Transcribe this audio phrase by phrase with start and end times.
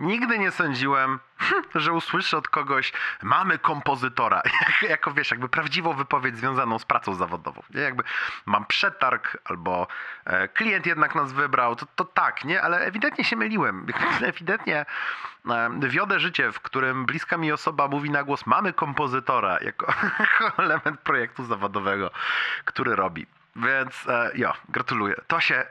[0.00, 1.18] Nigdy nie sądziłem,
[1.74, 4.42] że usłyszę od kogoś, mamy kompozytora.
[4.88, 7.62] jako wiesz, jakby prawdziwą wypowiedź związaną z pracą zawodową.
[7.74, 7.80] Nie?
[7.80, 8.02] Jakby
[8.46, 9.86] mam przetarg, albo
[10.24, 12.62] e, klient jednak nas wybrał, to, to tak, nie?
[12.62, 13.86] Ale ewidentnie się myliłem.
[14.22, 14.86] ewidentnie
[15.50, 20.62] e, wiodę życie, w którym bliska mi osoba mówi na głos, mamy kompozytora, jako, jako
[20.62, 22.10] element projektu zawodowego,
[22.64, 23.26] który robi.
[23.56, 25.14] Więc e, jo, gratuluję.
[25.26, 25.66] To się,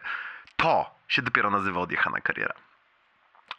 [0.57, 2.54] to się dopiero nazywa odjechana kariera.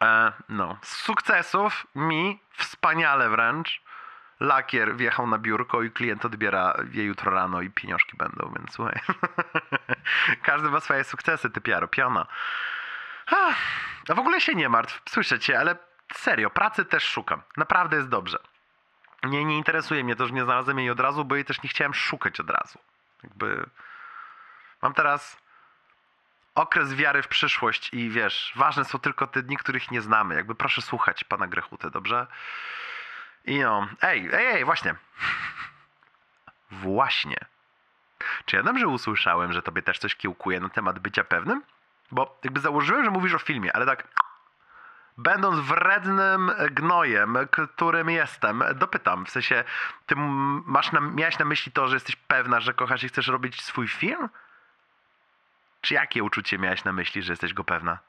[0.01, 3.81] E, no, z sukcesów mi wspaniale wręcz.
[4.39, 8.99] Lakier wjechał na biurko i klient odbiera je jutro rano i pieniążki będą, więc słuchaj.
[10.43, 12.27] Każdy ma swoje sukcesy, typiaro, piona.
[13.27, 13.55] Ah,
[14.09, 15.75] A w ogóle się nie martw, słyszę cię, ale
[16.13, 17.41] serio, pracy też szukam.
[17.57, 18.37] Naprawdę jest dobrze.
[19.23, 21.69] Nie, nie interesuje mnie to, że nie znalazłem jej od razu, bo jej też nie
[21.69, 22.79] chciałem szukać od razu.
[23.23, 23.65] Jakby
[24.81, 25.37] mam teraz
[26.55, 30.35] okres wiary w przyszłość i wiesz, ważne są tylko te dni, których nie znamy.
[30.35, 32.27] Jakby proszę słuchać pana Grechutę, dobrze?
[33.45, 34.95] I no, ej, ej, ej, właśnie.
[36.71, 37.37] Właśnie.
[38.45, 41.63] Czy ja dobrze usłyszałem, że tobie też coś kiełkuje na temat bycia pewnym?
[42.11, 44.07] Bo jakby założyłem, że mówisz o filmie, ale tak
[45.17, 49.63] będąc wrednym gnojem, którym jestem, dopytam, w sensie,
[50.05, 50.15] ty
[50.65, 53.87] masz na, miałeś na myśli to, że jesteś pewna, że kochasz i chcesz robić swój
[53.87, 54.29] film?
[55.81, 57.99] Czy jakie uczucie miałeś na myśli, że jesteś go pewna?